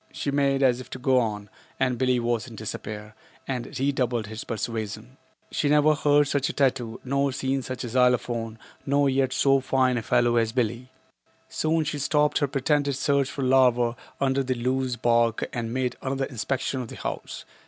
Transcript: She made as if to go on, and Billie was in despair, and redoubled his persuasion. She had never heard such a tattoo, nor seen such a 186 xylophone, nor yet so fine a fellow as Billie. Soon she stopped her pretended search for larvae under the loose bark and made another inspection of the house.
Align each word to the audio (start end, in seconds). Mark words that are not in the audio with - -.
She 0.11 0.31
made 0.31 0.63
as 0.63 0.81
if 0.81 0.89
to 0.89 0.97
go 0.97 1.19
on, 1.19 1.47
and 1.79 1.99
Billie 1.99 2.19
was 2.19 2.47
in 2.47 2.55
despair, 2.55 3.13
and 3.47 3.79
redoubled 3.79 4.25
his 4.25 4.43
persuasion. 4.43 5.17
She 5.51 5.67
had 5.69 5.75
never 5.75 5.93
heard 5.93 6.27
such 6.27 6.49
a 6.49 6.53
tattoo, 6.53 6.99
nor 7.03 7.31
seen 7.31 7.61
such 7.61 7.83
a 7.83 7.87
186 7.87 7.93
xylophone, 8.25 8.57
nor 8.83 9.11
yet 9.11 9.31
so 9.31 9.59
fine 9.59 9.97
a 9.99 10.01
fellow 10.01 10.37
as 10.37 10.53
Billie. 10.53 10.89
Soon 11.49 11.83
she 11.83 11.99
stopped 11.99 12.39
her 12.39 12.47
pretended 12.47 12.95
search 12.95 13.29
for 13.29 13.43
larvae 13.43 13.95
under 14.19 14.41
the 14.41 14.55
loose 14.55 14.95
bark 14.95 15.47
and 15.53 15.71
made 15.71 15.95
another 16.01 16.25
inspection 16.25 16.81
of 16.81 16.87
the 16.87 16.95
house. 16.95 17.45